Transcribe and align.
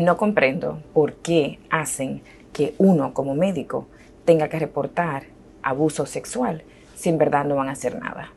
No 0.00 0.16
comprendo 0.16 0.82
por 0.94 1.12
qué 1.16 1.58
hacen 1.68 2.22
que 2.54 2.74
uno 2.78 3.12
como 3.12 3.34
médico 3.34 3.86
tenga 4.24 4.48
que 4.48 4.58
reportar 4.58 5.24
abuso 5.62 6.06
sexual 6.06 6.62
si 6.94 7.10
en 7.10 7.18
verdad 7.18 7.44
no 7.44 7.56
van 7.56 7.68
a 7.68 7.72
hacer 7.72 8.00
nada. 8.00 8.32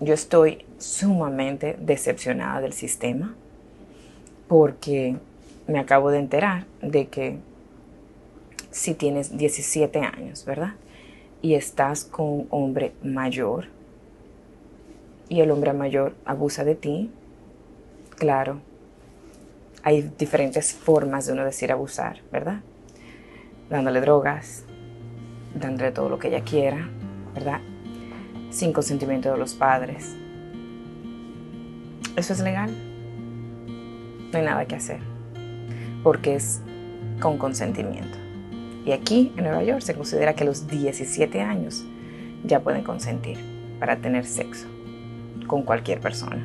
Yo 0.00 0.12
estoy 0.12 0.64
sumamente 0.78 1.76
decepcionada 1.78 2.60
del 2.60 2.72
sistema 2.72 3.36
porque 4.48 5.14
me 5.68 5.78
acabo 5.78 6.10
de 6.10 6.18
enterar 6.18 6.64
de 6.82 7.06
que 7.06 7.38
si 8.72 8.92
tienes 8.94 9.38
17 9.38 10.00
años, 10.00 10.44
¿verdad? 10.44 10.74
Y 11.42 11.54
estás 11.54 12.02
con 12.02 12.26
un 12.26 12.48
hombre 12.50 12.90
mayor 13.04 13.66
y 15.28 15.42
el 15.42 15.52
hombre 15.52 15.72
mayor 15.74 16.16
abusa 16.24 16.64
de 16.64 16.74
ti, 16.74 17.08
claro, 18.16 18.58
hay 19.82 20.10
diferentes 20.18 20.72
formas 20.72 21.26
de 21.26 21.32
uno 21.32 21.44
decir 21.44 21.72
abusar, 21.72 22.20
¿verdad? 22.32 22.60
Dándole 23.70 24.00
drogas, 24.00 24.64
dándole 25.54 25.92
todo 25.92 26.08
lo 26.08 26.18
que 26.18 26.28
ella 26.28 26.42
quiera, 26.42 26.88
¿verdad? 27.34 27.60
Sin 28.50 28.72
consentimiento 28.72 29.30
de 29.30 29.38
los 29.38 29.54
padres. 29.54 30.16
¿Eso 32.16 32.32
es 32.32 32.40
legal? 32.40 32.70
No 34.32 34.38
hay 34.38 34.44
nada 34.44 34.66
que 34.66 34.74
hacer, 34.76 35.00
porque 36.02 36.34
es 36.34 36.60
con 37.20 37.38
consentimiento. 37.38 38.18
Y 38.84 38.92
aquí 38.92 39.32
en 39.36 39.44
Nueva 39.44 39.62
York 39.62 39.80
se 39.80 39.94
considera 39.94 40.34
que 40.34 40.44
los 40.44 40.66
17 40.66 41.40
años 41.40 41.84
ya 42.44 42.60
pueden 42.60 42.82
consentir 42.82 43.38
para 43.78 43.96
tener 43.96 44.24
sexo 44.24 44.66
con 45.46 45.62
cualquier 45.62 46.00
persona. 46.00 46.44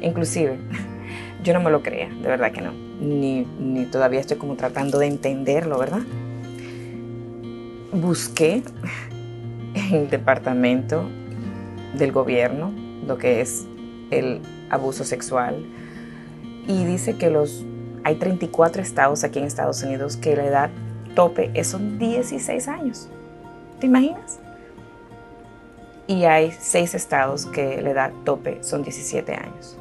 Inclusive, 0.00 0.58
yo 1.42 1.54
no 1.54 1.60
me 1.60 1.70
lo 1.70 1.82
creía, 1.82 2.08
de 2.08 2.28
verdad 2.28 2.52
que 2.52 2.60
no. 2.60 2.72
Ni, 3.00 3.46
ni 3.58 3.86
todavía 3.86 4.20
estoy 4.20 4.36
como 4.36 4.56
tratando 4.56 4.98
de 4.98 5.06
entenderlo, 5.06 5.78
¿verdad? 5.78 6.02
Busqué 7.92 8.62
en 9.74 9.94
el 9.94 10.10
departamento 10.10 11.04
del 11.96 12.12
gobierno 12.12 12.72
lo 13.06 13.18
que 13.18 13.40
es 13.40 13.66
el 14.10 14.40
abuso 14.68 15.04
sexual 15.04 15.64
y 16.68 16.84
dice 16.84 17.16
que 17.16 17.30
los 17.30 17.64
hay 18.04 18.16
34 18.16 18.82
estados 18.82 19.24
aquí 19.24 19.38
en 19.38 19.46
Estados 19.46 19.82
Unidos 19.82 20.16
que 20.16 20.36
la 20.36 20.44
edad 20.44 20.70
tope 21.14 21.50
es 21.54 21.68
son 21.68 21.98
16 21.98 22.68
años. 22.68 23.08
¿Te 23.78 23.86
imaginas? 23.86 24.38
Y 26.06 26.24
hay 26.24 26.52
6 26.52 26.94
estados 26.94 27.46
que 27.46 27.80
la 27.82 27.90
edad 27.90 28.12
tope 28.24 28.62
son 28.62 28.82
17 28.82 29.34
años 29.34 29.76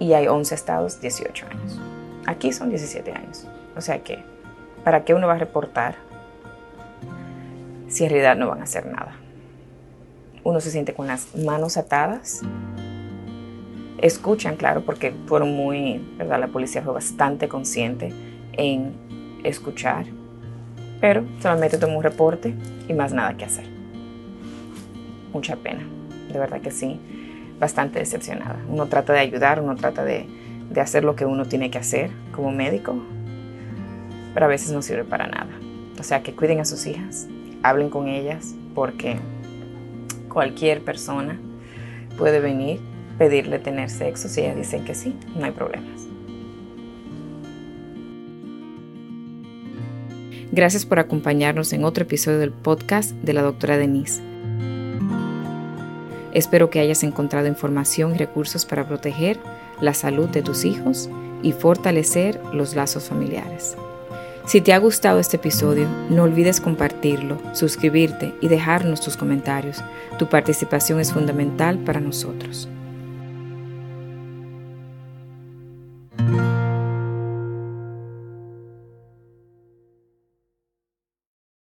y 0.00 0.14
hay 0.14 0.26
11 0.26 0.52
estados 0.52 1.00
18 1.00 1.46
años. 1.46 1.78
Aquí 2.26 2.52
son 2.52 2.70
17 2.70 3.12
años. 3.12 3.46
O 3.76 3.80
sea 3.80 4.02
que, 4.02 4.24
¿para 4.82 5.04
qué 5.04 5.14
uno 5.14 5.28
va 5.28 5.34
a 5.34 5.38
reportar 5.38 5.94
si 7.86 8.04
en 8.04 8.10
realidad 8.10 8.34
no 8.34 8.48
van 8.48 8.60
a 8.60 8.64
hacer 8.64 8.86
nada? 8.86 9.14
Uno 10.42 10.60
se 10.60 10.70
siente 10.70 10.94
con 10.94 11.06
las 11.06 11.36
manos 11.36 11.76
atadas. 11.76 12.40
Escuchan, 13.98 14.56
claro, 14.56 14.82
porque 14.86 15.14
fueron 15.26 15.54
muy, 15.54 15.98
¿verdad? 16.16 16.40
La 16.40 16.48
policía 16.48 16.80
fue 16.82 16.94
bastante 16.94 17.48
consciente 17.48 18.10
en 18.54 18.94
escuchar, 19.44 20.06
pero 20.98 21.24
solamente 21.40 21.76
tomó 21.76 21.98
un 21.98 22.02
reporte 22.02 22.54
y 22.88 22.94
más 22.94 23.12
nada 23.12 23.36
que 23.36 23.44
hacer. 23.44 23.66
Mucha 25.34 25.56
pena, 25.56 25.86
de 26.32 26.38
verdad 26.38 26.62
que 26.62 26.70
sí 26.70 26.98
bastante 27.60 27.98
decepcionada. 27.98 28.58
Uno 28.68 28.86
trata 28.86 29.12
de 29.12 29.20
ayudar, 29.20 29.60
uno 29.60 29.76
trata 29.76 30.04
de, 30.04 30.26
hacer 30.80 31.04
lo 31.04 31.14
que 31.14 31.26
uno 31.26 31.44
tiene 31.44 31.70
que 31.70 31.78
hacer 31.78 32.10
como 32.32 32.50
médico, 32.50 32.96
pero 34.32 34.46
a 34.46 34.48
veces 34.48 34.72
no 34.72 34.82
sirve 34.82 35.04
para 35.04 35.26
nada. 35.26 35.50
O 35.98 36.02
sea, 36.02 36.22
que 36.22 36.34
cuiden 36.34 36.60
a 36.60 36.64
sus 36.64 36.86
hijas, 36.86 37.28
hablen 37.62 37.90
con 37.90 38.08
ellas, 38.08 38.54
porque 38.74 39.18
cualquier 40.28 40.82
persona 40.82 41.38
puede 42.16 42.40
venir, 42.40 42.80
pedirle 43.18 43.58
tener 43.58 43.90
sexo, 43.90 44.28
si 44.28 44.40
ellas 44.40 44.56
dicen 44.56 44.84
que 44.84 44.94
sí, 44.94 45.14
no 45.36 45.44
hay 45.44 45.52
problemas. 45.52 46.06
Gracias 50.52 50.86
por 50.86 50.98
acompañarnos 50.98 51.72
en 51.72 51.84
otro 51.84 52.04
episodio 52.04 52.38
del 52.38 52.52
podcast 52.52 53.12
de 53.12 53.34
la 53.34 53.42
doctora 53.42 53.76
Denise. 53.76 54.20
Espero 56.32 56.70
que 56.70 56.80
hayas 56.80 57.02
encontrado 57.02 57.48
información 57.48 58.14
y 58.14 58.18
recursos 58.18 58.64
para 58.64 58.86
proteger 58.86 59.38
la 59.80 59.94
salud 59.94 60.28
de 60.28 60.42
tus 60.42 60.64
hijos 60.64 61.08
y 61.42 61.52
fortalecer 61.52 62.40
los 62.52 62.74
lazos 62.74 63.04
familiares. 63.08 63.76
Si 64.46 64.60
te 64.60 64.72
ha 64.72 64.78
gustado 64.78 65.20
este 65.20 65.36
episodio, 65.36 65.86
no 66.08 66.24
olvides 66.24 66.60
compartirlo, 66.60 67.38
suscribirte 67.52 68.34
y 68.40 68.48
dejarnos 68.48 69.00
tus 69.00 69.16
comentarios. 69.16 69.82
Tu 70.18 70.28
participación 70.28 70.98
es 70.98 71.12
fundamental 71.12 71.78
para 71.78 72.00
nosotros. 72.00 72.68